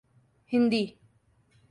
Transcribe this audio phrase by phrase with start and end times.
[0.51, 0.83] Hindi